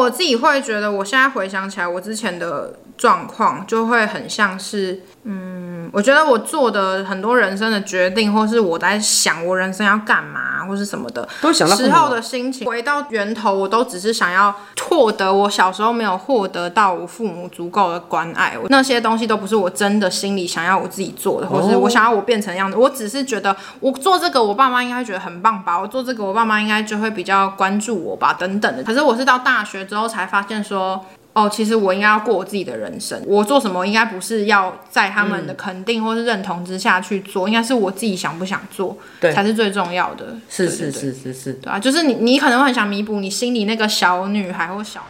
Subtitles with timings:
[0.00, 14.54] 我自己会觉得，我现在回想起来，我之前的状况就会很像是，嗯，我觉得我做的很多人生的决定，或是我在想我人生要干嘛，或是什么的，都想到时候的心情，回到源头，我都只是想要
[14.88, 28.84] 获得我小时候没有获得到我父母足够的关爱，那些东西都不是我真的心里想要我自己做的，或是我想要我变成样子，我只是觉得我做这个，我爸妈应该觉得很棒吧，我做这个，我爸妈应该就会比较关注我吧，等等的。
[28.84, 31.04] 可是我是到大学之后才发现说。
[31.32, 33.20] 哦，其实我应该要过我自己的人生。
[33.26, 40.36] 我做什么，应该不是要在他们的肯定或是认同之下去做，嗯、应该是我自己想不想做，对，才是最重要的。
[40.48, 45.04] 是是是是是，对啊，就是你，你可能会很想弥补你心里那个小女孩或小。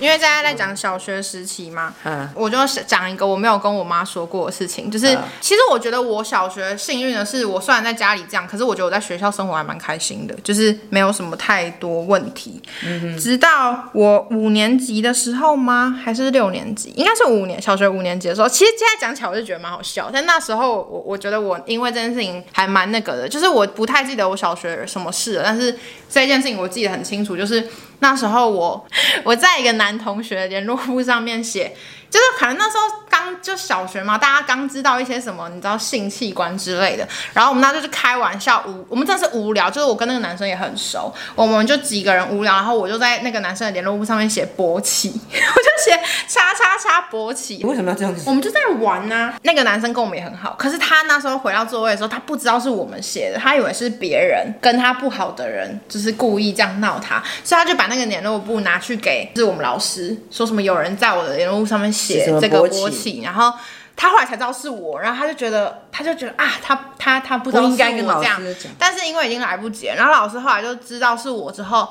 [0.00, 12.60] 因为大家在讲小学时期嘛，嗯，我就讲一个我没有跟我妈说过的事情，就是其实我觉得我小学幸运的是，我虽然在家里这样，可是我觉得我在学校生活还蛮开心的，就是没有什么太多问题。
[12.84, 13.18] 嗯。
[13.18, 16.00] 直到我五年级的时候吗？
[16.02, 16.90] 还是六年级？
[16.96, 18.48] 应该是五年，小学五年级的时候。
[18.48, 25.76] 其实现在讲起来我就觉得蛮好笑，但那时候我我觉得我因为这件事情还蛮那个的，就是我不太记得我小学什么事了，但是
[26.08, 27.68] 这件事情我记得很清楚，就是。
[28.00, 28.86] 那时候我
[29.24, 31.74] 我在一个男同学的联络簿上面写。
[32.10, 37.06] 就是可能那时候刚就小学嘛，大家刚知道一些什么，你知道性器官之类的。
[37.32, 39.70] 然后我们那就是开玩笑无，我们真的是无聊。
[39.70, 47.62] 就是我跟那个男生也很熟，我们就几个人无聊，然后我就在那个男生的联络簿上面写勃起， 我就写叉叉叉勃起。
[47.62, 48.24] 为什么要这样子？
[48.26, 49.34] 我们就在玩呢、啊。
[49.42, 61.99] 那个男生跟我们也很好，可是他那时候回到座位的时候，他不知道是我们写的，他以为是别人跟他不好的人，就是故意这样闹他，所以他就把那个联络簿拿去给就是我们老师，说什么有人在我的联络簿上面写。
[62.00, 63.52] 写这个国企，然后
[63.96, 68.40] 他后来才知道是我，然后他就觉得，他就觉得啊，他他他不知道是我这样，
[68.78, 71.86] 但是因为已经来不及了，然后老师后来就知道是我之后，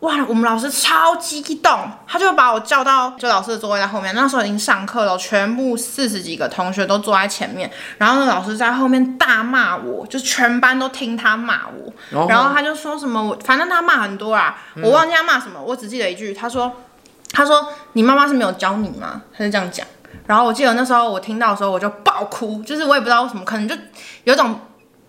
[0.00, 16.72] 哇，我们老师超激动，他就把我叫到就老师的座位在后面，那时候已经上课了，全部四十几个同学都坐在前面，然后那老师在后面大骂我，就全班都听他骂我，然后他就说什么我，反正他骂很多啊，我忘记他骂什么，我只记得一句，他说。
[17.32, 19.86] 他说：“你妈妈是没有教你吗？”他就这样讲。
[20.26, 23.74] 然后我记得那时候我听到的时候，我就爆哭，就是我也不知道为什么，可能就
[24.24, 24.58] 有种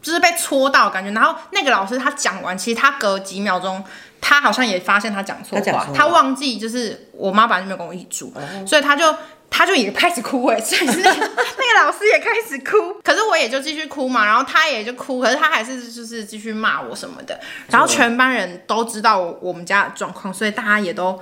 [0.02, 1.10] 就是被戳到感觉。
[1.12, 3.84] 然后那个老师他讲完，其实他隔几秒钟，
[4.22, 9.16] 他好像也发现他讲错话，他，他忘记就是我妈本来就没有跟我一起住，嗯、所以他就
[9.50, 17.40] 他就也开始哭哎，所以是 那个老师也开始哭，可是我也就继续哭嘛，然后他也就哭，可是他还是就是继续骂我什么的。
[17.70, 21.20] 然后全班人都知道我们家的状况，所以大家也都。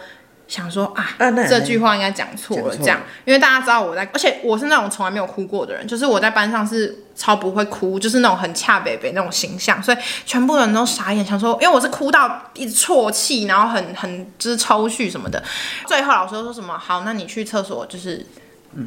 [0.47, 15.44] 想说啊，啊这句话应该讲错了，这样，因为大家知道我在，而且我是那种从来没有哭过的人，就是我在班上是超不会哭，就是那种很恰北北那种形象，所以全部人都傻眼，想说，因为我是哭到一直啜泣，然后很很就是抽搐什么的，
[15.88, 18.25] 最后老师说什么，好，那你去厕所就是。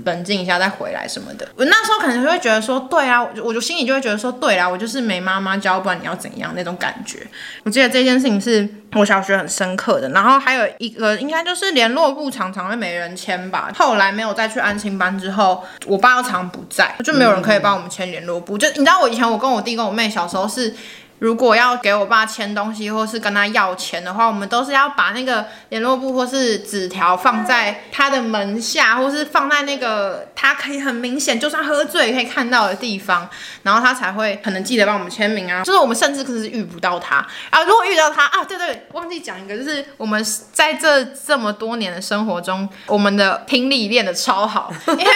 [0.05, 7.27] 冷静一下再回来什么的，我那时候可能就会觉得说，对啊，我就心里就会觉得说，对啊，我就是没妈妈教，不然你要怎样那种感觉。
[7.65, 13.71] 我记得这件事情是我小学很深刻的，然后还有一个应该就是联络簿常常会没人签吧。
[13.75, 18.59] 后来没有再去安亲班之后，我爸又常不在，就没有人可以帮我们签联络簿。
[18.59, 20.75] 就你知道我以前我跟我弟跟我妹小时候是。
[21.19, 33.29] 如果要给我爸签东西，或是跟他要钱的话，我们都是要把那个联络簿或是纸条放在他的门下，或是放在那个他可以很明显，就算喝醉也可以看到的地方，
[33.65, 35.65] 然后他才会可能记得帮我们签名啊。
[35.65, 37.17] 就是我们甚至可是遇不到他
[37.51, 37.65] 啊。
[37.65, 45.07] 如果遇到他啊，对对，忘记讲一个，就是我们在这这么多年的生活中，我们的听力练得超好，因为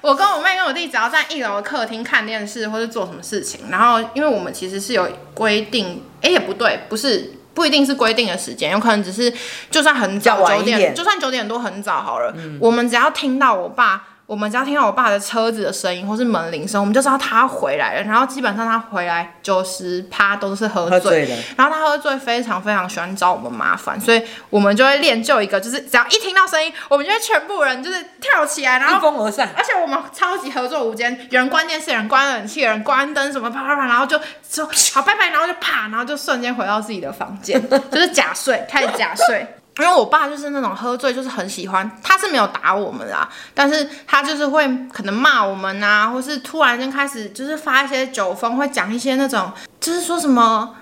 [0.00, 5.08] 我跟我妹跟我弟只要在一楼的客厅看电视或是做什么事情，然后因为我们其实是有。
[5.48, 9.32] 规定，哎、欸，也不对，不是，不一定是规定的时间，有可能只是，
[9.70, 14.04] 就算很早九点，就算九点多很早好了，嗯、我们只要听到我爸。
[14.28, 18.02] 我们只要听到我爸的车子的声音，或是门铃声，我们就知道他回来了。
[18.02, 21.34] 然后基本上他回来九十趴都是喝醉，喝醉的。
[21.56, 29.48] 然后他喝醉非常非常喜欢找我们麻烦，所以我们就会练就一个，就是只要一听到声音，我们就会全部人就是跳起来，然后一哄而散。
[29.56, 37.58] 而且我们超级合作无间，有人关电视，有人关冷气，有人关灯，什么啪啪啪，然后就说好拜拜，然后就啪，然后就瞬间回到自己的房间，
[37.90, 39.54] 就是假睡，开始假睡。
[39.78, 50.74] 因为我爸就是那种喝醉，就是很喜欢，他是没有打我们啊，但是他就是会可能骂我们啊，或是突然间开始就是发一些酒疯，会讲一些那种，就是说什么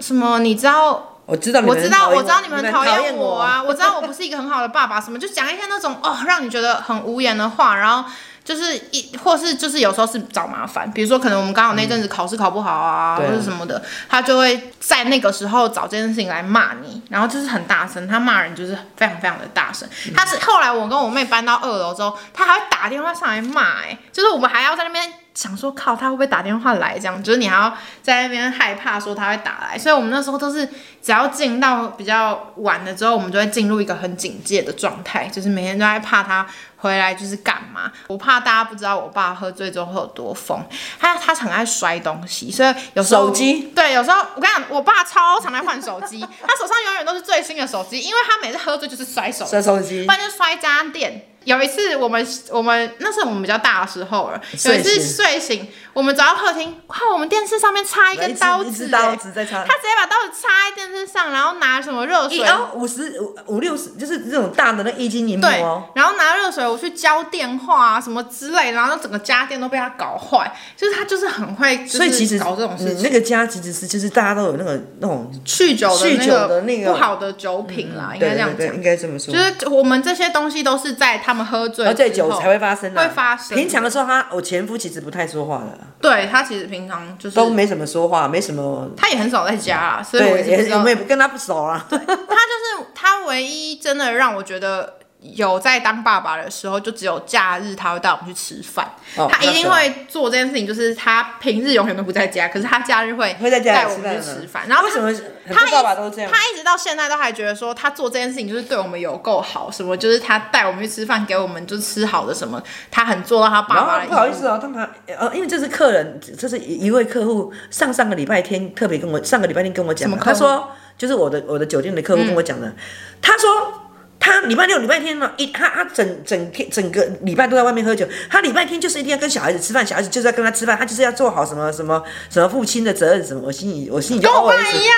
[0.00, 8.08] 什么，你知道，我知道，我知道，我知道你们讨厌我啊，我知道我不是一个很好的爸爸，什么就讲一些那种哦，让你觉得很无言的话，然后
[8.44, 19.88] 就是一或是就是有时候是找麻烦，比如说可能我们刚好那阵子考试考不好啊，嗯、或者什么的，他就会在那个时候找这件事情来骂你，然后就是很大声，他骂人就是非常非常的大声。
[20.06, 25.12] 嗯、他是后来我跟我妹搬到二楼之后，他还会打电话上来骂，哎，就是我们还要在那边。
[25.34, 26.98] 想说靠，他会不会打电话来？
[26.98, 30.66] 这样就是你还要在那边害怕说他会打来，所以我们那时候都是
[31.02, 36.46] 只要进到比较晚了之后，我们就会进入一个很警戒的状态，就是每天都在怕他
[36.76, 37.90] 回来就是干嘛。
[38.08, 40.62] 我怕大家不知道我爸喝醉之后会有多疯，
[40.98, 51.28] 他他常爱摔东西，所以有时候手机对，有时候我跟你讲，我爸超常爱换手机，他手上永远都是最新的手机，因为他每次喝醉就是摔手摔手机，不然就摔家电。
[51.44, 54.40] 有一次，我们我们那是我们比较大的时候了。
[54.64, 59.64] 有一次睡醒，我们走到客厅，哇，我们电视上面插一根刀子，刀子在插。
[59.64, 65.84] 他直接把刀子插在电视上，然后拿什么热水，然后五十五五六十，就是这种大的那液晶萤幕哦。
[65.94, 70.52] 然后拿热水我去浇电话啊什么之类，然后整个家电都被他搞坏。
[70.76, 73.02] 就是他就是很会，所以其实搞这种事情。
[73.02, 79.32] 那个家其实是就是大家都有那个那种酗酒酗酒的那个不好的酒品啦，应该这样讲，应该这么说。
[79.32, 81.86] 就是我们这些东西都是在他们喝醉。
[81.86, 83.56] 喝醉酒才会发生的，会发生。
[83.56, 85.78] 平常的时候，他我前夫其实不太说话的。
[86.00, 88.88] 对，他其实平常就是都没什么说话，没什么。
[88.96, 91.86] 他也很少在家啊，所以我也我们也不跟他不熟啊。
[91.88, 94.94] 对，他就是他唯一真的让我觉得。
[95.22, 98.90] 有在当爸爸的时候，就只有假日他会带我们去吃饭。
[99.16, 104.64] 哦、他一定会做这件事情，就是他平日永远都不在家，可是他假日会会在家带我们去吃饭。
[104.66, 105.06] 然后为什么
[105.46, 106.30] 很多爸爸都这样？
[106.32, 112.60] 他一直到现在都还觉得说，他做这件事情就是对我们有够好，什么就是他带我们去吃饭，给我们就吃好的什么，
[112.90, 114.08] 他很做到他爸爸的。
[114.08, 122.76] 不好意思哦，他们呃，因为这是客人，这是一位客户，上上个礼拜天特别跟我，上个礼拜天跟我讲，他说就是我的我的酒店的客户跟我讲的，嗯、
[123.20, 123.81] 他说。
[124.22, 128.06] 他礼拜六、礼拜天呢，一他他整整天整个礼拜都在外面喝酒。
[128.30, 133.42] 他礼拜天就是一定要跟小孩子吃饭，小孩子就是要跟他吃饭，他就是要做好什么什么什么父亲的责任什么。
[133.44, 134.54] 我心里我心里就 OS，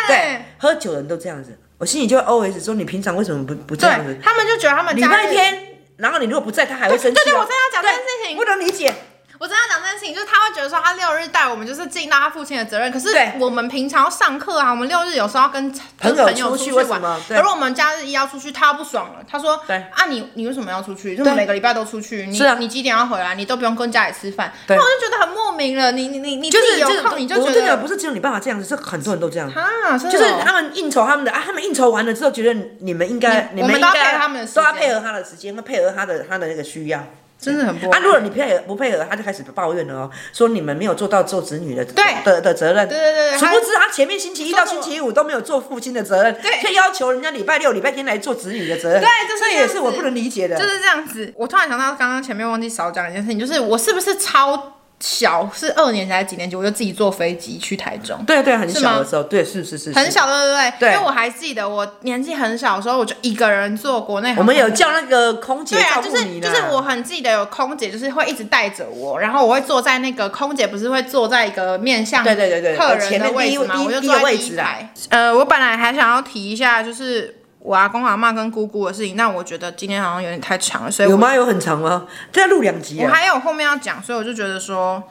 [0.06, 4.14] 对，喝酒人都这样子，我心里就 OS 说，你平常为什么不不这样子？
[4.22, 5.58] 他们就觉得他们礼拜天，
[5.96, 7.14] 然后你如果不在，他还会生气。
[7.14, 8.94] 对对，我真的要讲这件事情，不能理解。
[9.44, 13.08] 我真的讲这件事情，就是他会觉得说他六日带我们就是尽到他父亲的责任，可是
[13.38, 15.70] 我们平常要上课啊，我们六日有时候要跟
[16.00, 16.98] 跟朋友出去玩，
[17.28, 21.14] 可是我们假日一要出去，他不爽了，他说，对啊你你为什么要出去？
[21.14, 23.34] 就每个礼拜都出去，你你几点要回来？
[23.34, 25.92] 你都不用跟家里吃饭，那我就觉得很莫名了。
[25.92, 29.52] 你你你你就是有空你就觉得不是只有你爸爸这样子，是很多人都这样。
[29.52, 34.18] 啊，就是他们应酬他们的啊，他们应酬完了之后，觉得你们应该你们应该
[34.54, 37.04] 都要配合他的时间，会配合他的他的那个需要。
[37.44, 37.98] 真的很不啊！
[37.98, 42.88] 如果你配合不配合，他就开始抱怨了哦，说你们没有做到做子女的对的的责任。
[42.88, 49.00] 对对对，殊不知他前面星期一到星期五都没有做父亲的责任，对，却要求人家礼拜六、礼拜天来做子女的责任。
[49.00, 49.08] 对，
[49.38, 50.56] 这也是我不能理解的。
[50.56, 51.32] 就是这样子。
[51.36, 54.80] 我突然想到，刚刚前面忘记少讲一件事情，就是我是不是超？
[55.06, 56.56] 小是二年级还是几年级？
[56.56, 58.18] 我就自己坐飞机去台中。
[58.26, 60.92] 对对，很小的时候，对，是是是，很小，对对对。
[60.94, 64.34] 因为我还记得我年纪很小的时候，我就一个人坐国内。
[64.38, 66.40] 我们有叫那个空姐照顾你。
[66.40, 73.82] 对啊，就是就是我很记得有空姐，就是会一直带着我，然后我会坐在那个空姐不是会坐在一个面向对对对对客人的位置嘛？
[73.82, 74.90] 我就坐在第一排。
[75.10, 77.43] 呃，我本来还想要提一下，就是。
[77.64, 81.34] 我阿公阿妈跟姑姑的事情，那我觉得今天好像有点太长了，所以有吗？
[81.34, 82.06] 有很长吗？
[82.30, 83.08] 这要录两集啊！
[83.08, 85.02] 我还有后面要讲，所以我就觉得说。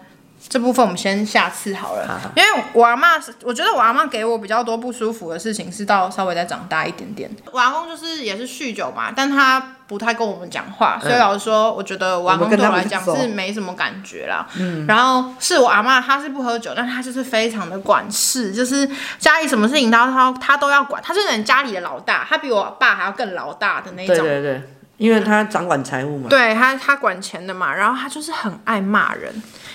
[0.50, 7.32] 这部分我们先下次好了，好好，因为我阿妈是，我觉得我阿妈给我比较多不舒服的事情是到稍微再长大一点点。
[7.50, 14.48] 我阿公就是也是酗酒嘛，但他不太跟我们讲话，所以老实说，我觉得我阿公对我来讲是没什么感觉啦。
[14.58, 24.18] 嗯，然后是我阿妈，她是不喝酒，但她就是非常的管事，就是家里什么事情她她她都要管，她是人家里的老大，她比我爸还要更老大的那种。
[24.18, 24.70] 对对对，
[25.04, 26.30] 因为他掌管财务嘛。
[26.30, 29.34] 对他，他管钱的嘛，然后他就是很爱骂人。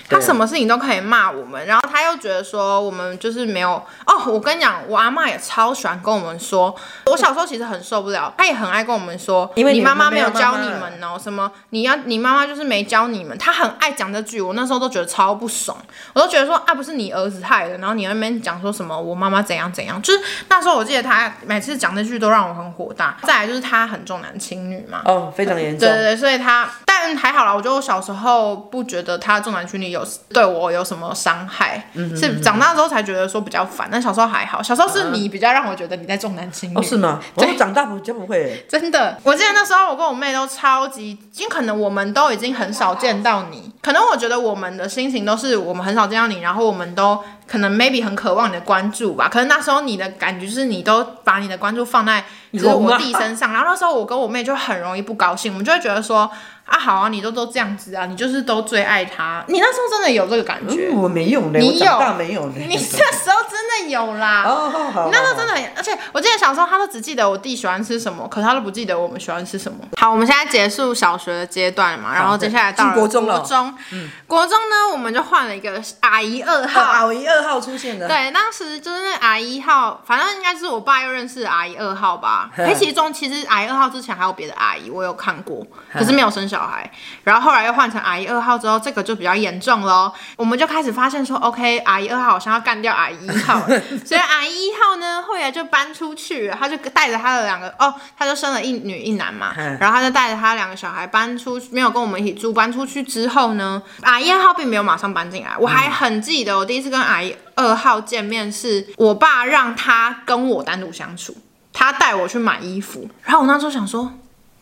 [0.09, 3.73] 他什么事情都可以骂我们，然后他又觉得说我们就是没有
[4.07, 4.25] 哦。
[4.25, 15.77] 我跟你讲，我阿妈也超喜欢跟我们说，我小时候其实很受不了，他也很爱跟我们说，因为你妈妈没有教你们哦，什么你要你妈妈就是没教你们，他很爱讲这句，我那时候都觉得超不爽，
[16.13, 20.19] 我都觉得说啊，不是你儿子害的，然后你那边讲说什么我妈妈怎样怎样，就是
[20.49, 23.15] 那时候我记得他每次讲这句都让我很火大。
[23.21, 30.05] 再来就是他很重男轻女嘛，哦，非常严重，对对对，所以他但还好啦，我觉得我小时候不觉得他重男轻女有。
[30.29, 31.89] 对我有什么伤害？
[31.93, 34.61] 嗯、哼哼是长大之后才觉得说比较烦，但小时候还好。
[34.61, 36.75] 小时候是你比较让我觉得你在重男轻女。
[36.75, 37.19] 哦，是吗？
[37.35, 38.65] 我长大不就不会。
[38.69, 47.19] 真的，我记得那时候我跟我妹都超级，因为可能我们都已经很少见到你，可能我觉得我们的心情都是我们很少见到你，然后我们都
[47.49, 49.27] 可能 maybe 很渴望你的关注吧。
[49.27, 56.29] 可能那时候你的感觉就是你都把你的关注放在就是我弟身上，然后那时候我跟我妹就很容易不高兴，我们就会觉得说。
[56.69, 59.43] 啊，好啊，你都都这样子啊，你就是都最爱他。
[59.47, 60.89] 你那时候真的有这个感觉？
[60.91, 61.91] 嗯、我没有呢，你有？
[61.91, 62.53] 我没有呢。
[62.57, 64.43] 你这时候真的有啦。
[64.47, 65.05] 哦，好，好。
[65.05, 69.79] 你那时候真的，而且我记得小时候他都只记得我弟喜欢吃什么，可是他都不记得我们喜欢吃什么。
[69.97, 73.39] 好，我们现在结束小学的阶段了嘛，然后接下来到了国中了。
[73.39, 76.81] 国中，嗯，国中呢，我们就换了一个阿姨二号。
[76.81, 78.07] 阿姨二号出现的。
[78.07, 82.51] 对，当时就是那阿姨一号，反正应该是我爸又认识阿姨二号吧。
[82.55, 86.89] 黑其中其实阿姨二号之前还有别的阿姨，我有看过，可是没有生小孩。
[87.23, 90.11] 然后后来又换成阿姨二号之后，这个就比较严重喽。
[90.35, 93.59] 我们就开始发现说，OK，阿姨二号好像要干掉阿姨一号，
[94.05, 102.53] 所以阿姨一号呢，后来就搬出去，他就带着他的两个，哦，他就生了一女一男嘛，然后他就带着他两个小孩搬出，没有跟我们一起住。
[102.53, 105.51] 搬出去之后呢，阿姨二号并没有马上搬进来。
[105.57, 111.37] 我还很记得，我第一次跟阿姨二号见面，是我爸让他跟我单独相处，
[111.71, 114.11] 他带我去买衣服，然后我那时候想说。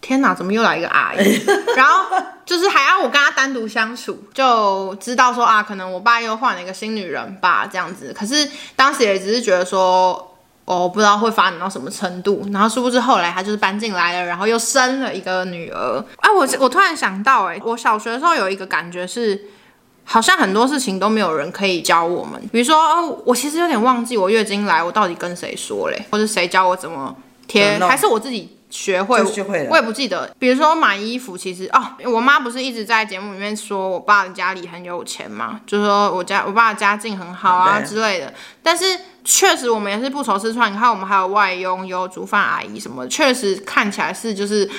[0.07, 1.45] 天哪，怎么又来一个阿姨？
[1.75, 2.05] 然后
[2.45, 8.15] 就是还要我跟她单独相处，就知道说啊，可能我爸又换了一个新女人吧，这样子。
[8.17, 10.33] 可是当时也只是觉得说，
[10.63, 12.47] 哦，不知道会发展到什么程度。
[12.53, 16.01] 然后殊不知后来她就是搬进来了，然后又生了一个女儿。
[16.19, 19.37] 哎，我我突然想到，哎，我小学的时候有一个感觉是，
[20.05, 22.41] 好像很多事情都没有人可以教我们。
[22.49, 26.05] 比如说，哦，我其实有点忘记我月经来，我到底跟谁说嘞？
[26.09, 27.13] 或者谁教我怎么
[27.45, 27.77] 贴？
[27.79, 28.53] 还是我自己？
[28.69, 30.29] 学会，学会了，我也不记得。
[30.37, 38.33] 比如说买衣服，其实哦，我妈不是一直在节目里面说我爸的家里很有钱嘛，就是说我家我爸的家境很好啊之类的。
[38.61, 38.83] 但是
[39.23, 44.69] 确实我们也是不愁吃穿，你看我们还有外佣，有煮饭阿姨什么，确实看起来是就是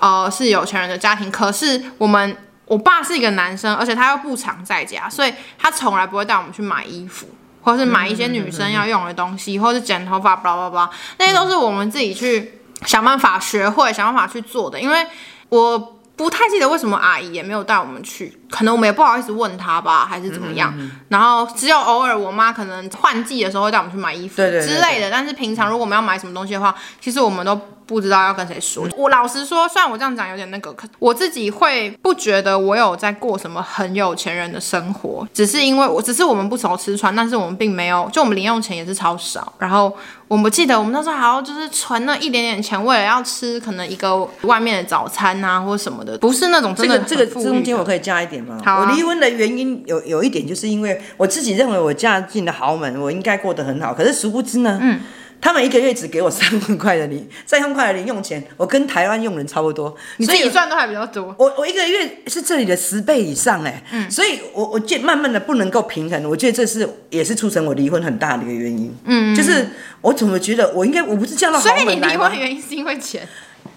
[0.00, 1.30] 呃是有钱人的家庭。
[1.30, 7.28] 可是我们我爸是一个男生，而且他又不常在家，所以他从来不会带我们去买衣服，
[7.62, 12.56] 或是买一些女生要用的东西，或是剪头发，巴拉巴拉，那些都是我们自己去。
[12.86, 15.06] 想办法学会，想办法去做的，因为
[15.48, 15.78] 我
[16.16, 20.72] 不太记得为什么阿姨也没有带我们去，可能我们也不好意思问他吧，还是怎么样。
[20.76, 27.58] 嗯嗯嗯，然后只有偶尔我妈可能换季的时候会带我们去买衣服之类的，但是平常如果我们要买什么东西的话，其实我们都。
[27.86, 28.86] 不知道要跟谁说。
[28.96, 39.52] 我老实说，虽然我这样讲有点那个，可我自己会不觉得我有在过什么很有钱人的生活，只是因为我只是我们不愁吃穿，但是我们并没有，就我们零用钱也是超少。
[39.58, 39.92] 然后
[40.28, 46.96] 我们记得我们那时候还要就是存那一点点钱，为了要吃可能一个外面的早餐啊或什么的，不是那种真的。
[47.00, 48.60] 这个这个中间我可以加一点吗？
[48.64, 48.88] 好啊。
[48.88, 54.78] 我离婚的原因有有一点，就是因为我自己认为我嫁进了豪门，我应该过得很好，可是殊不知呢。
[54.82, 55.00] 嗯。
[55.42, 61.34] 他们一个月只给我三万块的零三万块的零用钱，我跟台湾佣人差不多，你自己赚都还比较多。
[61.38, 69.66] 我我一个月是这里的十倍以上哎，嗯，所以我我觉慢慢的不能够平衡，我觉得这是也是促成我离婚很大的一个原因，嗯，就是
[70.02, 71.84] 我怎么觉得我应该我不是嫁到豪门？
[71.84, 73.26] 所以你离婚的原因是因为钱。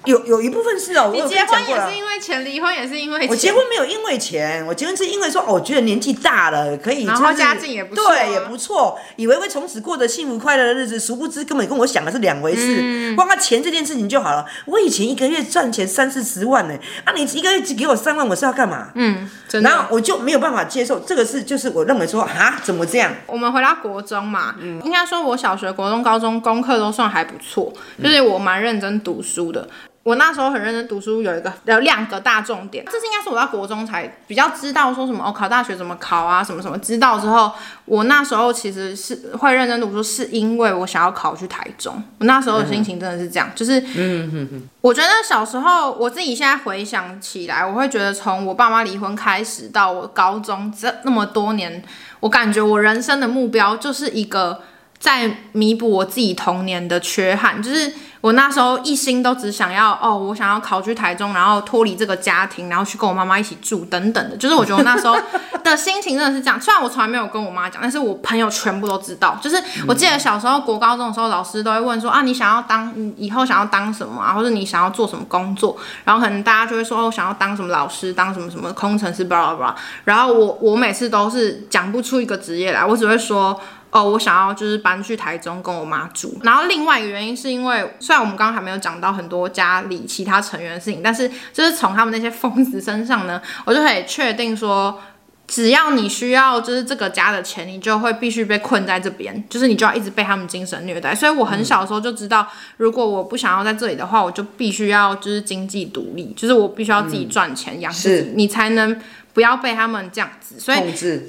[0.06, 3.30] 有有一部分是哦，我结婚也是因为钱，离婚也是因为钱。
[3.30, 12.78] 我结婚没有因为钱，我结婚是因为说，哦，我觉得年纪大了，可以，然后家境也不错，对，也不错，以为会从此过着幸福快乐的日子，殊不知根本跟我想的是两回事。
[12.82, 14.46] 嗯、光靠钱这件事情就好了。
[14.66, 18.90] 我以前一个月赚钱三四十万呢，啊，你一个月只给我三万，我是要干嘛？
[18.96, 19.70] 嗯，真的。
[19.70, 23.14] 然后我就没有办法接受这个事，就是我认为说，啊，怎么这样？
[23.26, 29.68] 我们回到国中嘛，嗯，应该说我小学、国中、高中功课都算还不错，就是我蛮认真读书的。
[30.04, 36.78] 我那时候很认真读书，有一个有两个大重点，这是应该是我到国中才比较知道说什么哦，考大学怎么考啊，什么什么。
[36.80, 37.50] 知道之后，
[37.86, 42.04] 我那时候其实是会认真读书，是因为我想要考去台中。
[42.20, 44.70] 我那时候的心情真的是这样，就是，嗯哼哼。
[44.82, 51.82] 我觉得小时候我自己现在回想起来，我会觉得从我爸妈离婚开始到我高中这那么多年，
[52.20, 54.64] 我感觉我人生的目标就是一个
[55.00, 57.94] 在弥补我自己童年的缺憾，就是。
[58.24, 64.38] 我那时候一心都只想要哦，我想要考去台中，然后脱离这个家庭，然后去跟我妈妈一起住等等的。
[64.38, 65.18] 就是我觉得我那时候
[65.62, 66.60] 的心情真的是这样。
[66.60, 69.38] 虽然我从来没有跟我妈讲，但是我朋友全部都知道。
[69.42, 75.76] 就是我记得小时候国高中的时候，老师都会问说啊，你想要当，你以后想要当什么啊，或者你想要做什么工作？
[76.06, 79.76] 然后可能大家就会说哦，我想要当什么老师，当什么什么工程师，巴拉巴拉。
[80.06, 83.60] 然后我我每次都是讲不出一个职业来，我只会说。
[83.96, 86.36] 哦，我想要就是搬去台中跟我妈住。
[86.42, 95.00] 然后另外一个原因是因为，虽然我们刚刚还没有讲到很多家里其他成员的事情，但是就是从他们那些疯子身上呢，我就可以确定说，
[95.48, 101.14] 只要你需要就是这个家的钱，你就会必须被困在这边，就是你就要一直被他们精神虐待。
[101.14, 109.00] 所以我很小的时候就知道，如果我不想要在这里的话，我就必须要就是经济独立，就是我必须要自己赚钱养自己，你才能。
[109.34, 110.80] 不要被他们这样子，所以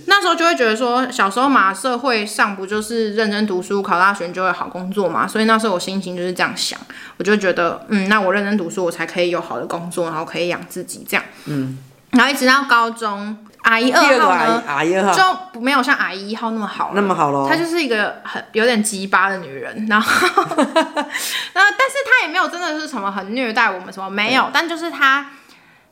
[0.06, 6.78] 那时候就会觉得说，小时候嘛，社会上不就是认真读书，考大学就会好工作嘛，所以那时候我心情就是这样想，
[7.16, 11.78] 我就觉得，嗯，那我认真读书，我才可以有好的工作，然后可以养自己这样，嗯，
[12.10, 15.14] 然后一直到高中，阿姨二号呢，阿姨二号。
[15.14, 20.74] 就没有像阿姨一号那么好，那么好咯，她就是一个很有点鸡巴的女人，然后， 然后，
[21.54, 25.26] 但是她也没有真的是什么很虐待我们什么没有，但就是她。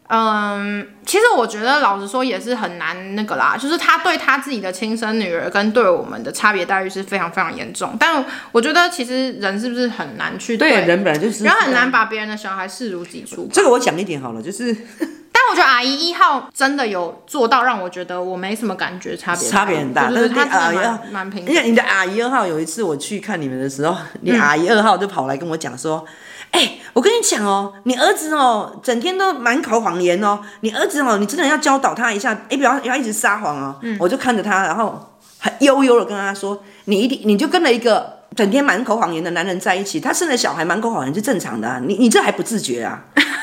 [0.09, 7.97] 嗯，其实我觉得老实说也是很难那个啦，就是他对他自己的亲生女儿跟对我们的差别待遇是非常非常严重。
[7.99, 13.49] 但我觉得其实人是不是很难去对，对人本来就是人很难把别人的小孩视如己出。
[13.51, 20.11] 这个我讲一点好了，就是，但我觉得阿姨一号真的有做到让我觉得我没什么感觉差别，差别很大。
[20.11, 26.05] 就是他阿姨蛮平，因为你的阿姨二号有一次我去看你们的时候，你阿姨二号就跑来跟我讲说。
[26.53, 30.39] 哎、欸，我跟你讲哦，你儿子哦，整天都满口谎言哦。
[30.61, 33.79] 你儿子哦，你真的要教导他一下，哎、欸，不要不要一直撒谎哦。
[33.83, 41.81] 嗯、我就看着他，然后很悠悠的跟他说：“你一定你就跟了一个整天满口谎言的男人在一起，他生了小孩满口谎言是正常的啊。
[41.83, 43.03] 你你这还不自觉啊？”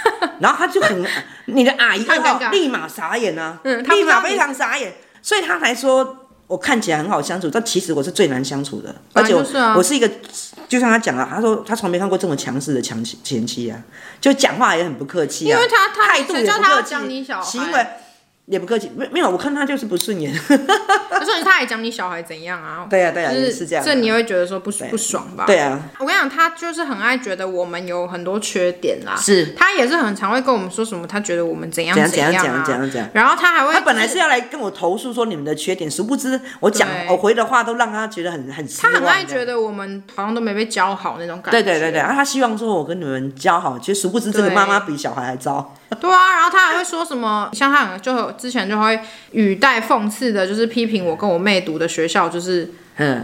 [0.40, 1.04] 然后他就很，
[1.46, 6.19] 你的阿姨二号立马傻眼啊，嗯、立马非常傻眼，所以他才说。
[6.50, 10.10] 我看起来很好相处，但其实我是最难相处的，而且我是、啊、我是一个，
[10.68, 13.80] 就像他讲了，他说他从没看过这么强势的强前妻啊，
[14.20, 17.88] 就讲话也很不客气啊，因为他他态度也不客气，行为。
[18.50, 20.34] 也不客气，没没有，我看他就是不顺眼。
[20.50, 22.88] 可是他也讲你小孩怎样啊？
[22.90, 23.86] 对呀对呀，就是是这样。
[23.86, 25.44] 这你会觉得说不不爽吧？
[25.46, 25.80] 对啊。
[26.00, 29.16] 我跟你讲，他就是很爱觉得我们有很多缺点啦。
[29.16, 29.54] 是。
[29.56, 33.10] 他也是很常会跟我们说什么，他觉得我们怎样怎样怎样怎样怎样。
[33.14, 38.68] 然后他还会，他本来是要来跟我投诉说你们的缺点，殊不知我讲我回的话都让他觉得很很。
[38.80, 41.62] 他很爱觉得我们好像都没被教好那种感觉。
[41.62, 45.76] 对对对对，他希望说我跟你们教好，其实殊不知这个妈妈比小孩还糟。
[46.00, 49.00] 对啊，然后他还会说什么，像他就之前就会
[49.32, 52.72] 语带讽刺的，就是批评我跟我妹读的学校就是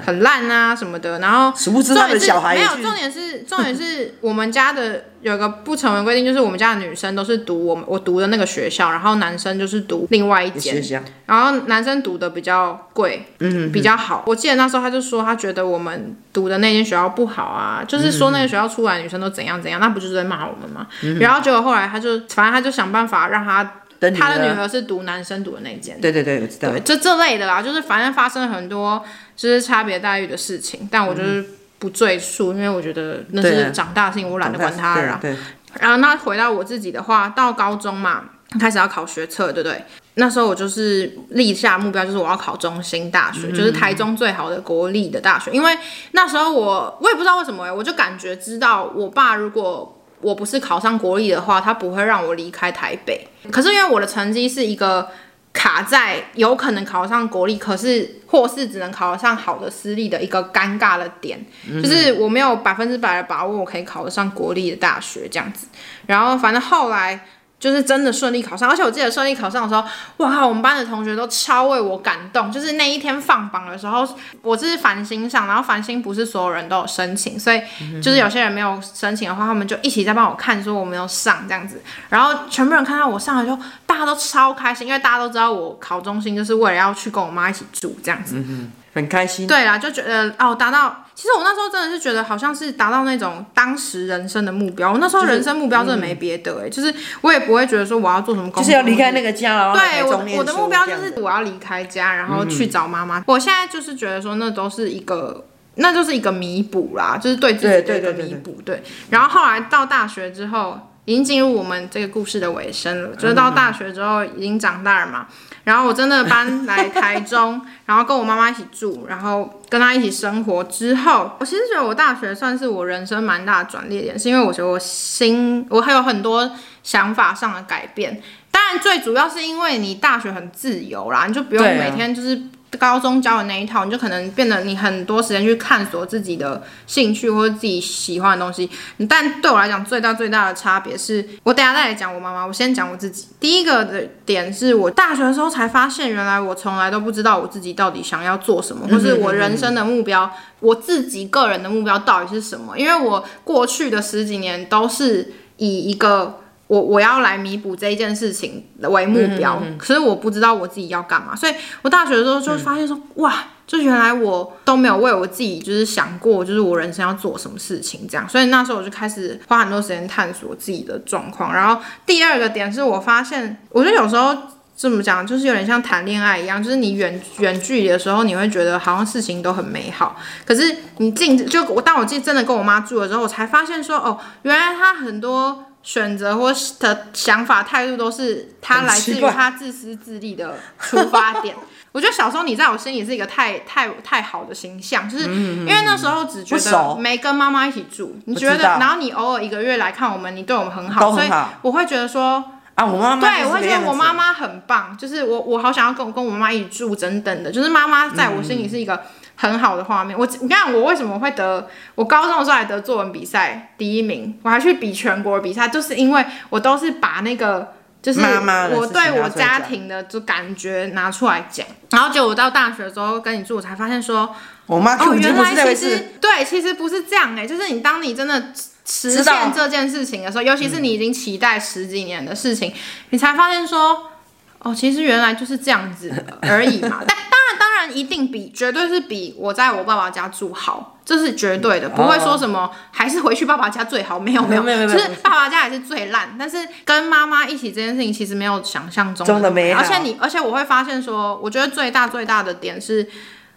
[0.05, 1.20] 很烂啊什么的。
[1.20, 14.24] 然后殊不知他的小孩没有，重点是重点是我们家的有个不成文规定，就是我们家的女生都是读我们我读的那个学校，然后男生就是读另外一间，然后男生读的比较贵，嗯，比较好。
[14.27, 20.88] 我记得那时候他就说他觉得我们读的那间学校不好啊，就是说那个学校出来的女生都怎样怎样，那不就是在骂我们吗？
[21.20, 23.81] 然后结果后来他就反正他就想办法让他。
[24.00, 26.70] 他的女儿是读男生读的那间，对对对，我知道。
[26.70, 29.03] 对，就这类的啦，就是反正发生了很多
[29.36, 31.44] 就是差别待遇的事情，但我就是
[31.79, 35.18] 不赘述，嗯、因为我觉得那是长大性，我懒得管他了。
[35.22, 35.36] 对。
[35.79, 38.24] 然后那回到我自己的话，到高中嘛，
[38.60, 39.84] 开始要考学测，对不对？
[40.16, 45.51] 那时候我就是立下目标，就是我要考中心大学，嗯、就是台中最好的国立的大学。
[45.51, 45.77] 因为
[46.12, 49.94] 那时候我我也不知道为什么我就感觉知道我爸如果。
[50.25, 53.27] 我不是考上国立的话，他不会让我离开台北。
[53.51, 55.07] 可是因为我的成绩是一个
[55.53, 65.68] 卡在有可能考上国立，可是或是只能考上好的私立的一个尴尬的点，嗯、就是我没有百分之百的把握我可以考得上国立的大学这样子。
[66.07, 67.27] 然后反正后来。
[67.66, 69.84] 就是真的顺利考上，而且我记得顺利考上的时候，
[70.18, 70.46] 哇！
[70.46, 72.51] 我们班的同学都超为我感动。
[72.51, 74.08] 就是那一天放榜的时候，
[74.44, 77.60] 我是繁星上，然后繁星不是所有人都有申请，所以
[78.04, 81.82] 就是有些人没有申请的话，他们就一起在帮我看，说我没有上这样子。
[82.10, 88.36] 然后全部人看到我上了之后，大家都超开心，因为大家都知道我考中心就是为了要去跟我妈一起住这样子。
[88.38, 91.04] 嗯很开心，对啦，就觉得哦，达到。
[91.16, 94.92] 其实我那时候真的是觉得，好像是达到那种当时人生的目标。
[94.92, 99.74] 我那时候人生目标真的没别的哎、欸，就是、我也不会觉得说我要做什么工作，就是要离开那个家了。
[99.74, 103.20] 对，我我的目标就是我要离开家，然后去找妈妈。
[103.20, 108.60] 嗯、我现在就是觉得说，那都是一个，那就是一个弥补啦，就是对自己的一个弥补。
[108.66, 113.15] 对，然后后来到大学之后，已经进入我们这个故事的尾声了。
[113.15, 115.27] 就是到大学之后，已经长大了嘛。
[115.63, 126.51] 然后我真的搬来台中， 然后跟我妈妈一起住，然后跟她一起生活之后，我其实觉得我大学算是我人生蛮大的转捩点，是因为我觉得我心我还有很多
[126.83, 128.22] 想法上的改变。
[128.51, 132.39] 当然最主要是因为你大学很自由啦，你就不用每天就是。
[132.77, 138.70] 高中教的那一套，你就可能变得你很多时间去探索自己的兴趣或者自己喜欢的东西。
[139.07, 142.46] 但对我来讲，最大最大的差别是，我等下再来讲我妈妈。
[142.46, 143.27] 我先讲我自己。
[143.40, 152.77] 第一个的点是我大学的时候才发现，原来我从来都不知道我自己到底想要做什么，或是我人生的目标，我自己个人的目标到底是什么？
[152.77, 156.42] 因为我过去的十几年都是以一个。
[156.68, 163.34] 我我要来弥补这一件事情为目标，嗯嗯嗯，可是我不知道我自己要干嘛，所以我大学的时候就发现说，嗯、哇，
[163.68, 171.54] 就原来我都没有为我自己就是想过，就是我人生要做什么事情这样，所以那时候我就开始花很多时间探索自己的状况。
[171.54, 174.36] 然后第二个点是我发现，我觉得有时候
[174.75, 180.18] 这么讲，就是有点像谈恋爱一样，就是你远 远距离的时候，你会觉得好像事情都很美好。
[180.46, 191.55] 可是你进就我当我进真的跟我妈住了之后，我才发现说，哦，原来她很多选择或的想法态度都是他来自于他自私自利的出发点。
[191.93, 201.29] 我觉得小时候你在我心里是一个太太太好的形象，就是因为那时候只觉得没跟妈妈一起住，你觉得，然后你偶尔一个月来看我们，你对我们很好，所以
[201.61, 202.43] 我会觉得说。
[202.75, 209.01] 啊，我妈妈对，我会觉得我妈妈很棒，就是我我好想要跟跟我妈妈一起住，等等的，就是妈妈在我心里是一个
[209.35, 210.17] 很好的画面。
[210.17, 224.33] 嗯、我你看我为什么会得，我高中的时候还得作文比赛第一名，我还去比全国比赛，就是因为我都是把那个就是我对我家庭的就感觉拿出来讲，然后结果我到大学的时候跟你住，我才发现说，
[224.65, 228.51] 我妈哦，原来其实对，其实不是这样哎、欸，就是你当你真的。
[228.87, 232.74] 实现这件事情的时候，尤其是你已经期待十几年的事情，嗯、
[233.09, 234.11] 你才发现说，
[234.59, 237.00] 哦，其实原来就是这样子而已嘛。
[237.00, 237.39] 但当
[237.85, 246.35] 然，一定比绝对是比我在我爸爸家住好，这是绝对的，不会说什么还是回去爸爸家最好，没有没有没有，就是爸爸家也是最烂。
[246.37, 249.81] 但是跟妈妈一起这件事情，其实没有想象中的美好。
[249.81, 253.07] 而且你，而且我会发现说，我觉得最大最大的点是，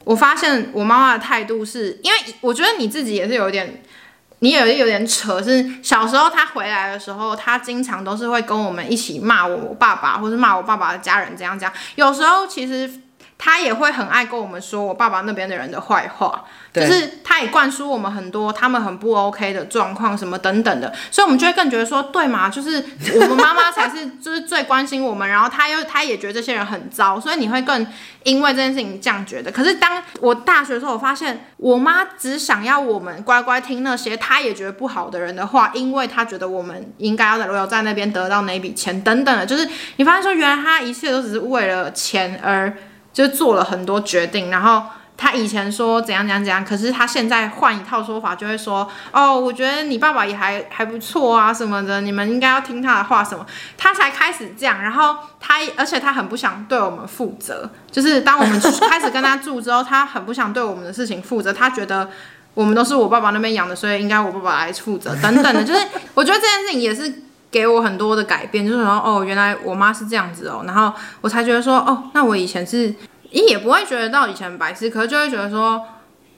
[0.05, 3.83] 我发现我妈妈的态度是，因为我觉得你自己也是有点。
[4.41, 11.73] 你有有点扯，是小时候他回来的时候，他经常都是会跟我们一起骂我，我爸爸，或是骂我爸爸的家人，这样讲。
[11.97, 12.89] 有时候其实
[13.39, 16.45] 他也会很爱跟我们说我爸爸那边的人的坏话。
[16.71, 27.85] 就是他也灌输我们很多他们很不 OK 的状况什么等等的，所以我们就会更觉得说，对嘛，就是我们妈妈才是 就是最关心我们，然后他又他也觉得这些人很糟，所以你会更
[28.23, 29.51] 因为这件事情这样觉得。
[29.51, 42.73] 可是当我大学的时候，我发现我妈只想要我们乖乖听那些他也觉得不好的人的话，因为他觉得我们应该要在留在那边得到那笔钱等等的，就是你发现说，原来他一切都只是为了钱而
[43.19, 44.83] 就做了很多决定，然后。
[45.21, 53.45] 他以前说怎样怎样怎样，可是他现在换一套说法，就会说哦，我觉得你爸爸也还还不错啊什么的，你们应该要听他的话什么。
[53.77, 62.09] 他才开始这样，然后他而且他很不想对我们负责，就是当我们开始跟他住之后，他很不想对我们的事情负责，他觉得
[62.55, 65.65] 我们都是我爸爸那边养的，所以应该我爸爸来负责等等的。
[65.65, 67.13] 就是我觉得这件事情也是
[67.51, 72.95] 给我很多的改变，就是说哦，原来我妈是这样子哦，然后我才觉得说哦，那我以前是
[73.33, 73.49] 你。
[73.49, 75.83] 也不会觉得到以前白痴，可是就会觉得说，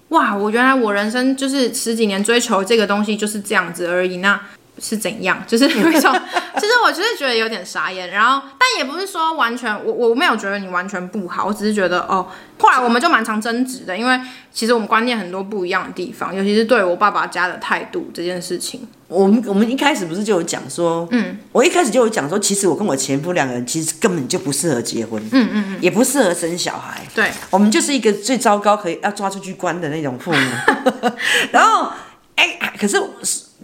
[0.08, 4.40] 哇，我原来我人生就是十几年追求这个东西就是这样子而已，那
[4.80, 5.40] 是怎样？
[5.46, 6.12] 就是有一种，
[6.54, 8.10] 其实我就是觉得有点傻眼。
[8.10, 12.26] 然后，但也不是说完全，我我没有觉得你完全不好，我只是觉得哦，
[12.58, 14.18] 后来我们就蛮常争执的，因为
[14.52, 18.88] 其实我们观念很多不一样的地方，尤其是对我爸爸家的态度这件事情。
[19.08, 30.38] 我们我们一开始不是就有讲说，嗯，我一开始就有讲说，其实我跟我前夫两个人其实根本就不适合结婚，嗯嗯嗯，也不适合生小孩，对，我们就是一个最糟糕可以要抓出去关的那种父母
[31.50, 31.90] 然后，
[32.36, 33.02] 哎、欸，可是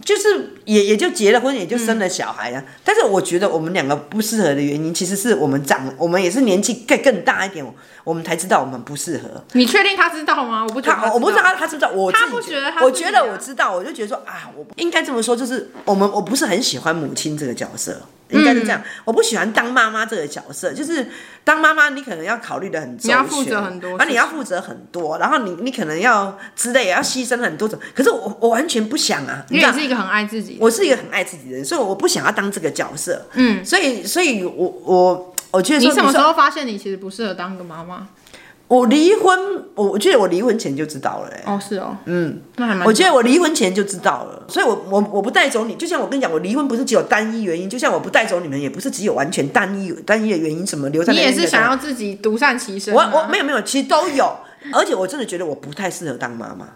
[0.07, 2.63] 就是也也就结了婚，也就生了小孩啊。
[2.65, 7.65] 嗯、但是我觉得我们两个不适合的原因，其实是我们长，我们也是年纪更更大一点。
[8.05, 9.43] 我们才知道我们不适合。
[9.51, 10.63] 你确定他知道吗？
[10.63, 11.91] 我不知道他，我不知道他，他知不知道？
[11.91, 18.79] 我他不觉得他，我觉得我知道，我就觉得说啊，我应该这么说，就是我们我不是很喜欢母亲这个角色，应该是这样。
[18.79, 21.07] 嗯、我不喜欢当妈妈这个角色，就是
[21.43, 27.79] 当妈妈你可能要考虑的很周全，你要负责很多，啊，你要负责很多，然后你你可能要之类也要牺牲很多种。
[27.95, 33.27] 可是我我完全不想啊，你也是一个很爱自己，我是一个很爱自己的人，所以我不想要当这个角色。
[33.33, 38.07] 嗯，所以所以我我我觉得你什么时候发现你其实不适合当个妈妈？
[38.67, 39.39] 我离婚，
[39.75, 41.43] 我我记得我离婚前就知道了、欸。
[41.45, 42.85] 哦，是哦，嗯，那还蛮。
[42.85, 51.13] 我记得我离婚前就知道了，所以我我我不带走你，就像我跟你讲，我离婚不是只有单一原因，就像我不带走你们，也不是只有完全单一单一的原因，什么留在。
[51.13, 52.93] 你也是想要自己独善其身。
[52.93, 54.35] 我我没有没有，其实都有，
[54.73, 56.67] 而且我真的觉得我不太适合当妈妈。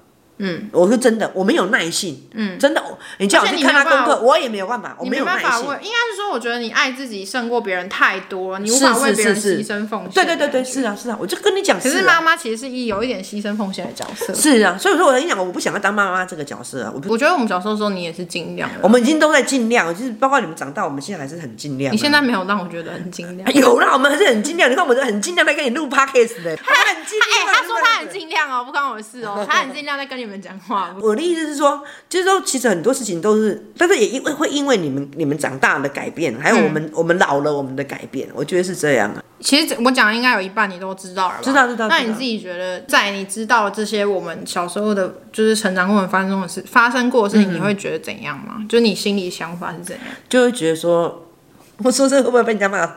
[0.42, 2.28] 嗯，我是真的，我没有耐性。
[2.34, 2.84] 嗯，真的，
[3.20, 5.62] 你叫我去看他功课，我也没有办法，我没有耐性。
[5.62, 5.78] 应该
[6.10, 10.12] 是说，我觉得你爱自己胜过别人太多，你无法为别人牺牲奉献。
[10.14, 11.80] 对对对对，是啊是啊，我就跟你讲。
[11.80, 14.34] 可是妈妈其实是一有一点牺牲奉献的角色。
[14.34, 16.92] 是啊，所以说我跟你讲，我不想要当妈妈这个角色啊。
[16.94, 18.70] 我我觉得我们小时候的时候，你也是尽量。
[18.82, 21.94] 我们已经都在尽量，就是包括你们长大，我们现在还是很尽量。
[21.94, 23.52] 你现在没有让我觉得很尽量。
[23.54, 24.70] 有啦，我们还是很尽量。
[24.72, 26.56] 你看，我们很尽量在跟你录 podcast 的。
[26.64, 27.48] 他很尽量。
[27.48, 30.96] 哎，他说他很尽量哦，不关我的事哦， 他很尽量在跟你们讲话。
[31.02, 39.24] 我的意思是说，就是说，其实很多事情都是，但是也因为会因为你们你们长大的改变，还有我们、嗯、我们老了我们的改变，我觉得是这样啊。
[39.40, 41.42] 其实我讲的应该有一半你都知道了吧？
[41.42, 41.88] 知道知道。
[41.88, 48.64] 那你自己觉得，在你知道这些我们小时候的，就是成长过程发生的事发生过的事情，嗯、你会觉得怎样吗？
[48.70, 50.06] 就是你心里想法是怎样？
[50.30, 51.28] 就会觉得说，
[51.84, 52.96] 我说这个会不会被人家骂？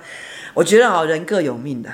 [0.52, 1.90] 我觉得哦，人各有命的。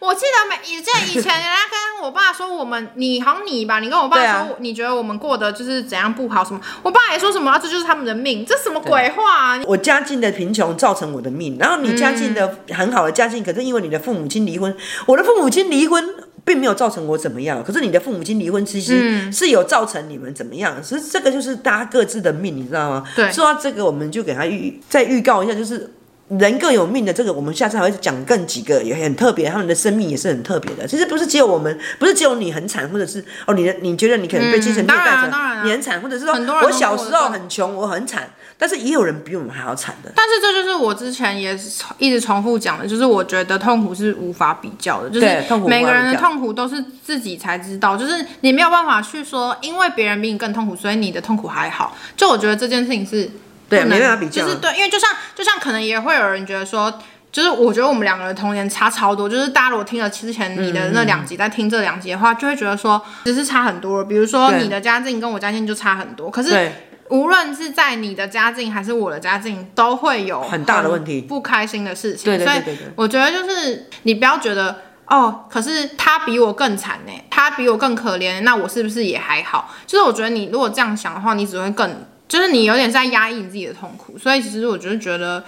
[0.00, 6.60] 我记得每以前以前人家跟我爸说我们，你好像你吧，你跟我爸说，啊、你觉得我们过得就是怎样不好什么？
[6.84, 9.60] 我爸也说什么，啊、这就是他们的命，这什么鬼话啊？
[9.66, 14.72] 我家境的贫穷造成我的命，然后你家境的很好的家境，可是因为你的父母亲离婚，
[15.06, 16.04] 我的父母亲离婚
[16.44, 23.04] 并没有造成我怎么样，可是你的父母亲离婚其实是有造成你们怎么样，所以这个就是大家各自的命，你知道吗？
[23.16, 25.92] 对，说到这个，我们就给他预再预告一下，就是。
[26.28, 30.86] 人各有命的这个，我们下次还会讲更几个也很特别，他们的生命也是很特别的。
[30.86, 35.30] 其实不是只有我们，不是只有你很惨，或者是哦，你的你觉得你可能被精神虐待者，
[35.64, 40.12] 你很惨，或者是说我小时候很穷，我很惨，但是也有人比我们还要惨的。
[40.14, 41.58] 但是这就是我之前也
[41.96, 45.26] 一直重复讲的，就是我觉得痛苦是无法比较的，就是
[45.66, 48.12] 每个人的痛苦都是自己才知道，就是
[48.42, 51.96] 你没有办法去说，因为别人比你更痛苦，所以你的痛苦还好。
[52.14, 53.30] 就我觉得这件事情是。
[53.68, 56.92] 对，没办法比较，就是对，因为就像就像可能也会有人觉得说，
[57.30, 64.02] 就是我觉得我们两个人童年差超多，就是大家如果听了之前你的那两集，再听这两集的话，就会觉得说其实差很多。
[64.02, 66.72] 比如说你的家境跟我家境就差很多，可是
[67.10, 72.24] 无论是在你的家境还是我的家境，都会有很大的问题，不开心的事情。
[72.24, 74.74] 对对对对，所以我觉得就是你不要觉得
[75.06, 79.74] 哦，可是他比我更惨呢，他比我更可怜，那我是不是也还好？
[79.86, 82.06] 就是我觉得你如果这样想的话，你只会更。
[82.28, 85.42] 就是你有点在压抑你自己的痛苦，所以其实我就是觉得。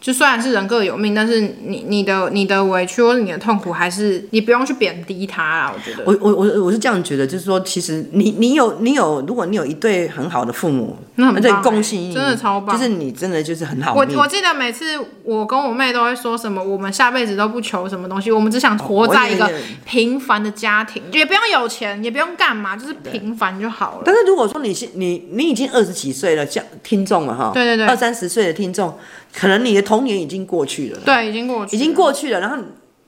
[0.00, 5.74] 就虽然是人各有命，但是你你的你的委屈或者你的痛苦，还是你不用去贬低他啦。
[5.74, 12.74] 我觉得，我我我我是这样觉得，就是说，其实你你有你有，如果你有一对很好的父母，那很棒，恭喜你，真的超棒。
[12.74, 13.92] 就是你真的就是很好。
[13.92, 19.52] 我我记得每次我跟我妹都会说什么，我们下辈子都不求什么东西，我们只想活在一个
[19.84, 24.02] 平凡的家庭，也不用有钱，也不用干嘛，就是平凡就好了。
[24.06, 28.96] 但是如果说你你你已经二十几岁了，像听众了哈，对对对，二三十岁的听众。
[29.32, 32.38] 可能你的童年已经过去了，对，已经过去，已经过去了。
[32.38, 32.56] 然后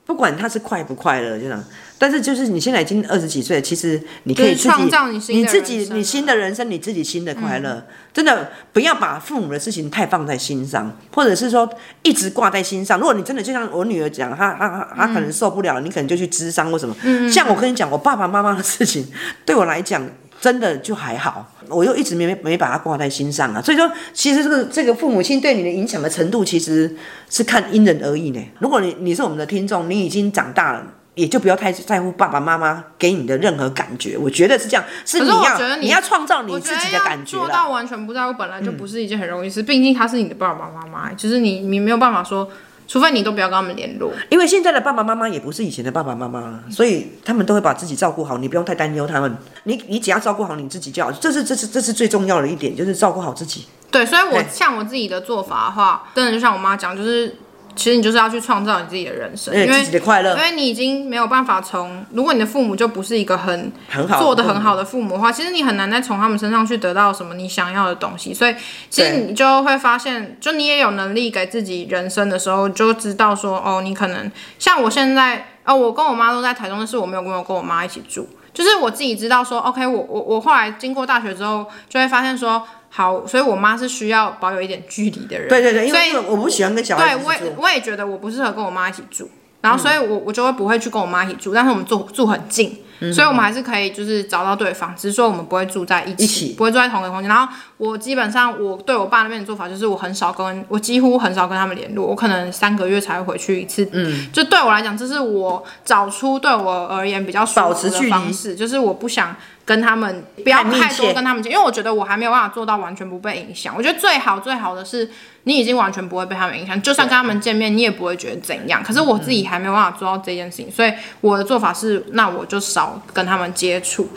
[0.04, 1.64] 不管他是快不快乐，这样，
[1.96, 7.74] 但是就是你现在已经二十几岁，其实你可以创造你新的，你自己你新的人生，你自己新的快乐。
[7.74, 11.70] 嗯、真的不要把父母的事情太放在心上，或者是说
[12.02, 12.98] 一直挂在心上。
[12.98, 16.96] 如果你真的就像我女儿讲，她她她可能受不了，嗯、你可能就去咨商或什么。
[17.04, 19.06] 嗯、像我跟你讲，我爸爸妈妈的事情，
[19.46, 20.04] 对我来讲。
[20.42, 23.62] 真的就还好，我又一直没没没把它挂在心上啊。
[23.62, 26.96] 所以说，其实这个这个父母亲对你的影响的程度，其实
[27.30, 28.44] 是看因人而异呢。
[28.58, 34.18] 如果你你是我们的听众，你已经长大了，也就不要太在乎爸爸妈妈给你的任何感觉。
[34.18, 37.36] 我觉得是这样，是你要你，你要创造你自己的感觉。
[37.36, 39.62] 做到完全不在乎，本来就不是一件很容易事。
[39.62, 42.50] 毕竟他是你的爸爸妈妈，就是你你没有办法说。
[42.92, 49.34] 除非你都不要跟他们联络，因为现在的爸爸妈妈也不是以前的爸爸妈妈，所以他们都会把自己照顾好，你不用太担忧他们。
[49.64, 53.64] 你你只要照顾好你自己就好，这是这是这是最重要的一点，就是照顾好自己。
[53.90, 57.34] 对，所以我像我自己的做法的话，真的就像我妈讲，就是。
[57.74, 68.34] 其实你就是要去创造你自己的人生，因为自己的快乐，因为你已经没有办法从，如果你的父母就不是一个很很好做的很好的父母的话，其实你很难再从他们身上去得到什么你想要的东西。
[68.34, 68.54] 所以
[68.90, 82.62] 其实你就会发现，就你也有能力给自己人生的时候，就知道说，哦，你可能像我现在，哦，我跟我妈都在台中，但是我没有跟我跟我妈一起住，就是我自己知道说，OK，我我我后来经过大学之后，就会发现说。
[82.94, 85.48] 好，所以我妈是需要保有一点距离的人。
[85.48, 87.24] 对对对，因为我不喜欢跟小孩子住。
[87.24, 89.30] 对，我也我也觉得我不适合跟我妈一起住，
[89.62, 92.78] 然后所以我我就会不会去跟我妈一起住，但是我们住住很近。
[93.10, 97.28] 所以，我们还是可以就是找到对方，只是说我们不会住在一起，一起不会住在同一个空间。
[97.30, 103.88] 然后，我基本上我对我爸那边的做法就是，我很少跟我几乎很少跟他们联络，我可能三个月才会回去一次。
[103.92, 109.34] 嗯，就对我来讲，这是我找出对我而言比较舒服的方式，就是我不想
[109.64, 113.74] 跟他们不要太多跟他们见，因为我觉得我还没有办法做到完全不被影响。
[113.76, 115.08] 我觉得最好最好的是。
[115.44, 118.80] 你已经完全不会被他们影响，就算跟他们见面，你也不会觉得怎样。
[118.80, 124.08] 可是我自己还没有办法做到这件事情，所以我的做法是，那我就少跟他们接触，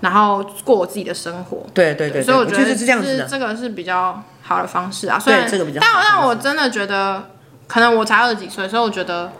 [0.00, 1.66] 然后过我自己的生活。
[1.72, 5.18] 对对对，所以我觉得是这样子的，这个是比较好的方式啊。
[5.18, 7.30] 所以这个比较，但但我真的觉得，
[7.66, 9.32] 可能我才二十几岁，所以我觉得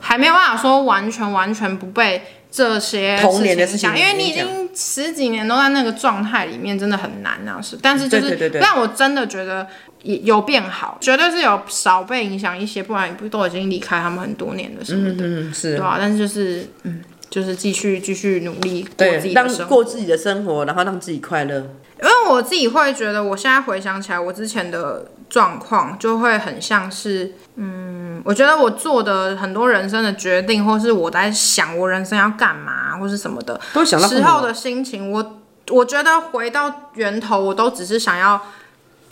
[0.00, 7.60] 还没有办法说完全完全不被这些童年的事情影响，因为你已经十几年都在那个状态里面，真的很难啊。
[7.60, 9.66] 是，但是就是，但我真的觉得。
[10.00, 15.96] 有变好，绝对是有少被影响一些，不然你不都已经离开他们很多年了什么的，嗯，是，对吧？
[15.98, 21.56] 但是就是，嗯，就是继续继续努力过自己的生活，过自己的生活，然后让自己快乐。
[22.00, 38.40] 因为我自己会觉得，我现在回想起来，我之前的状况就会很像是，嗯，我觉得我做的很多人生的决定，或是我在想我人生要干嘛，或是什么的，都想到时候的心情，我我觉得回到源头，我都只是想要。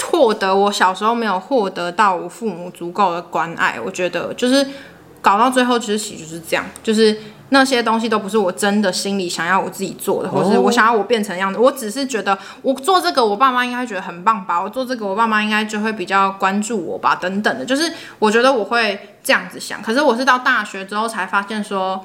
[0.04, 3.80] 获得我小时候没有获得到我父母足够的关爱。
[3.82, 4.64] 我觉得就是
[5.22, 7.16] 搞到最后，其实其实就是这样，就是。
[7.50, 11.58] 那些东西都不是我真的心里想要我自己做的，或是我想要我变成样子。
[11.58, 14.60] 我只是觉得我做这个，我爸妈应该觉得很棒吧。
[14.60, 17.64] 我做这个，我爸妈应该就会比较关注我吧，等等的。
[17.64, 19.82] 就是我觉得我会这样子想。
[19.82, 22.04] 可是我是到大学之后才发现说。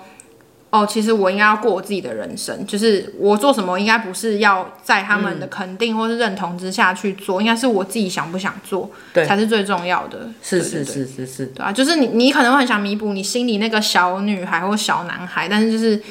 [0.71, 10.29] 哦，其实我应该要过我自己的人生，就是我做什么应该不是要在他们的肯定或是认同之下去做，嗯、应该是我自己想不想做，对，才是最重要的。
[10.41, 16.01] 是是是是是，对啊，就是你你可能会很想弥补你心里那个小女孩或小男孩，但是就是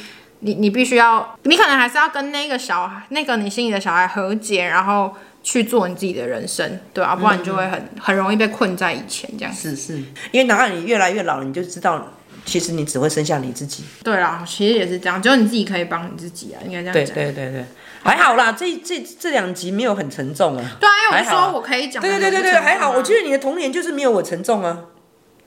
[0.40, 9.54] 你你必须要，你可能还是要跟那个小孩，那个你心里的小孩和解，然后去做你自己的人生，对啊，不然你就会很很容易被困在以前这样。
[9.54, 9.96] 是是，
[10.32, 12.06] 因为哪怕你越来越老了，你就知道。
[12.44, 13.84] 其实你只会剩下你自己。
[14.02, 17.14] 对啊，其实也是这样，只有你自己可以帮你自己啊，应该这样讲。
[17.14, 17.64] 对对对对，
[18.02, 20.64] 还好啦，这这这两集没有很沉重啊。
[20.80, 22.02] 对啊，因为我说我可以讲。
[22.02, 24.78] 对对对对对，还好，我觉得你的童年就是没有我沉重啊。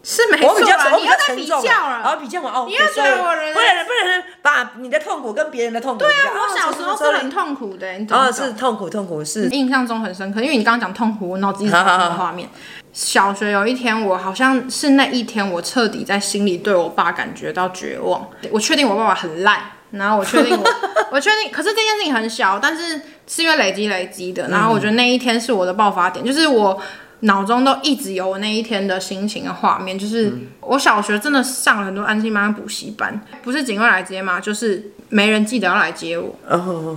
[0.05, 1.65] 是没错，我比较我比较沉重了。
[1.65, 5.99] 然后比较我哦，你要觉得我人不能不能把你的痛苦跟别人的痛苦。
[5.99, 7.87] 对啊，我小时候是很痛苦的。
[8.09, 9.47] 哦，是痛苦痛苦是。
[9.47, 12.49] 印象中很深刻，因为你刚刚讲痛苦，我脑子一直有那个画面。
[12.93, 18.29] 小学有一天，我好像是那一天，我彻底在心里对我爸感觉到绝望。
[18.51, 20.63] 我确定我爸爸很烂，然后我确定我，
[21.11, 24.47] 我确定，可是这件事情很小，但是是因为累积累积的。
[24.49, 26.79] 然后我觉得那一天是我的爆发点，就是我
[27.21, 29.97] 脑中都一直有我那一天的心情的画面。
[29.97, 30.31] 就是
[30.65, 34.39] 我小学真的上了很多安心妈妈、补习班，不是警卫来接吗？
[34.39, 34.91] 就是。
[35.09, 36.35] 没人记得要来接我，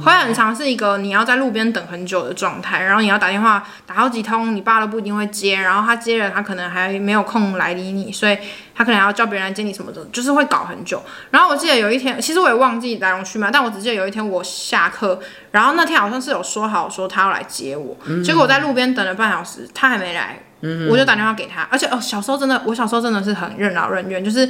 [0.02, 8.38] 会很长是一个你要在路边等很久的状态，然后你要打电话打好几通，你爸都不一定会接，然后他接了，他可能还没有空来理你，所以
[8.74, 11.02] 他可能要叫别人来接你什么的，就是会搞很久。
[11.28, 20.40] 然后我记得有一天，其实我也忘记来龙去脉，但我只记得有一天我下课，然后那天好像是有说好说他要来接我，结果我在路边等了半小时，他还没来，
[20.90, 24.48] 我就打电话给他，而且哦，小时候真的，我小时候真的是很任劳任怨，就是。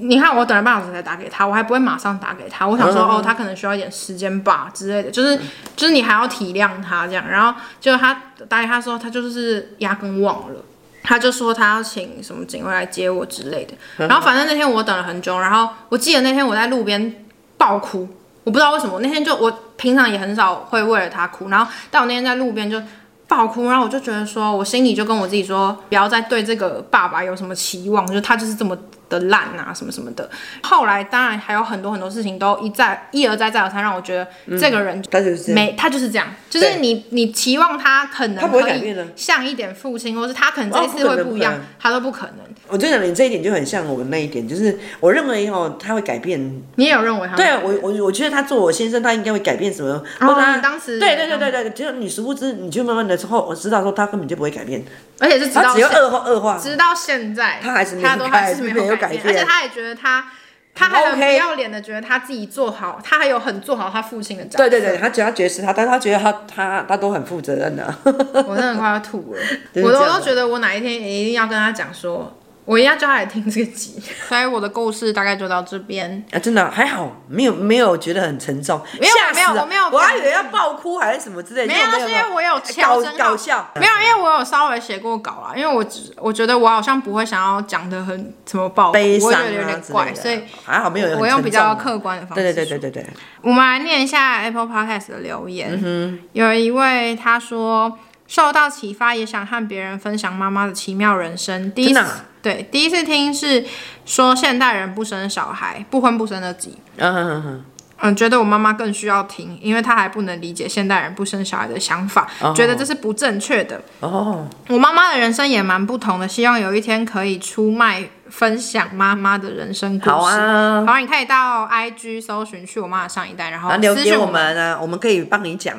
[0.00, 2.64] 你看，我等了半小时才打给他，我还不会马上打给他。
[2.68, 5.36] 我想说，哦，他可能需要一点时间吧之类的，就是
[5.74, 7.28] 就是你还要体谅他这样。
[7.28, 8.16] 然后就他
[8.48, 10.60] 打给他说，他就是压根忘了，
[11.02, 13.74] 他就说他要请什么警卫来接我之类的。
[14.06, 18.08] 然后反正那天我等了很久，然后我记得那天我在路边爆哭，
[18.44, 22.80] 我不知道为什么那天就我平常也很少会为了他哭，然后但我那天在路边就
[23.28, 28.76] 爆哭，然后我就觉得说我心里就跟我自己说，不要再对这个爸爸有什么期望，就是他就是这么。
[29.08, 30.28] 的烂啊，什么什么的。
[30.62, 35.02] 后来当然还有很多很多事情都一再一而再再而三让我觉得这个人
[35.48, 42.36] 没、嗯、他就是这样，就是你你期望他可能可以像一点父亲，或是他可能这一次会不一样，他都不可能。
[42.68, 46.38] 我觉得你这一点就很像我们那一点，就是我认为哦他会改变。
[46.76, 47.34] 你也有认为他？
[47.34, 49.94] 对啊，我我我觉得他做我先生，他应该会改变什么？
[50.20, 54.84] 哦，他当时对对对对对，就你殊不知，你就慢慢的之后我知道说他根本就不会改变，
[55.18, 58.97] 而且是直到他只要恶化恶化，直到现在他还是没他都还是没有。
[58.98, 60.30] 改变，而且他也觉得他，
[60.74, 64.58] 他还很不要脸的觉得他自己做好，他还有很做好他父亲的角色。
[64.58, 67.94] 对对对，他觉得他觉得他，但是他觉得他他他都很负责任的。
[68.04, 69.40] 我真的快要吐了，
[69.82, 72.38] 我都我都觉得我哪一天也一定要跟他讲说。
[72.68, 76.22] 我一定要叫他来听这个集，所以我的故事大概就到这边。
[76.30, 82.52] 啊，真的还好，没有没有觉得很沉重，没有没有我没有，我还以为要爆哭还是什么之类的，没有，是因为我有
[82.82, 85.82] 搞搞笑，没有，因为我有稍微写过稿啦，因为我
[86.16, 97.98] 我觉得我好像不会想要讲的很什么爆，悲伤，我觉得有点怪，所以还好没有，我用比较客观的方式，对对对对对对，我们来念一下 Apple Podcast 的留言，嗯、有一位他说。
[98.28, 101.72] 受到启发，也想和别人分享妈妈的奇妙人生。
[101.72, 102.00] 第一次，
[102.40, 103.64] 对，第一次听是
[104.04, 106.76] 说现代人不生小孩，不婚不生的急。
[106.98, 107.64] 嗯嗯嗯
[108.00, 113.82] 嗯，觉得我妈妈更需要听，因为她还不能理解现代人不生小孩的想法，觉得这是不正确的。
[113.98, 120.10] 哦，我妈妈的人生也蛮不同的，希望有一天可以出麦分享妈妈的人生故事。
[120.10, 125.78] 好啊，好，你可以到 IG 搜寻去我妈的上一代，然后留给我们啊，我们可以帮你讲。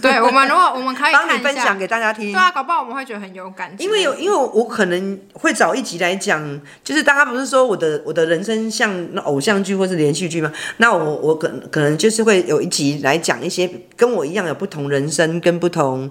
[0.00, 3.82] 对我们，如果我们可以 帮你分享给大家听，对啊，搞不好我们会觉得很有感觉。
[3.82, 10.52] 因为有，因为我可能会找一集来讲，就是大家不是说我的我的人生像那偶像剧或是连续剧吗？
[10.76, 16.08] 那我我可可能就是会有一集来讲一些跟我一样有不同人生跟不同。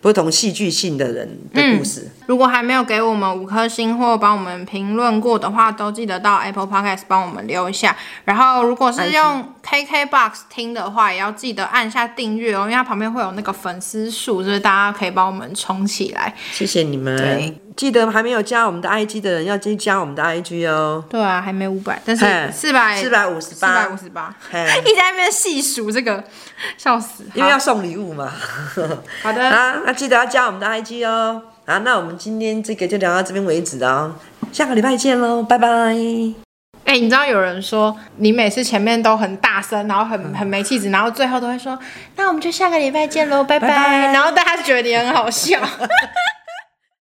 [0.00, 2.02] 不同戏剧性的人的故事。
[2.04, 7.94] 嗯，如果还没有给我们五颗星或帮我们评论过的话，都记得到 Apple Podcast 帮我们留一下。
[8.24, 16.34] 然后，如果是用 KKBOX 听的话，也要记得按下订阅哦，因为它旁边会有那个粉丝数，就是大家可以帮我们冲起来。
[16.50, 21.04] 谢谢你们，记得还没有加我们的 IG 的人要先加我们的 IG 哦。
[21.08, 26.24] 对啊，还没五百，但是四百四百五十八，四百五十八， 一直在那边细数这个，
[26.76, 27.24] 笑死。
[27.34, 28.28] 因为要送礼物嘛。
[29.22, 31.40] 好的，啊，那记得要加我们的 IG 哦。
[31.66, 34.16] 啊，那我们今天这个就聊到这边为止哦，
[34.50, 36.49] 下个礼拜见喽，拜拜。
[36.84, 41.78] 哎、欸，你知道有人说你每次前面都很大声，然后很很没气质，然后最后都会说，
[42.16, 43.68] 那我们就下个礼拜见喽，拜拜。
[43.68, 45.60] 拜拜，然后大家觉得你很好笑。